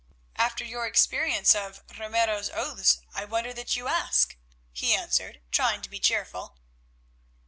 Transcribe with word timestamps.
"After 0.35 0.65
your 0.65 0.87
experience 0.87 1.53
of 1.53 1.83
Ramiro's 1.95 2.49
oaths 2.49 3.01
I 3.13 3.23
wonder 3.25 3.53
that 3.53 3.75
you 3.75 3.87
ask," 3.87 4.35
he 4.73 4.95
answered, 4.95 5.41
trying 5.51 5.83
to 5.83 5.91
be 5.91 5.99
cheerful. 5.99 6.57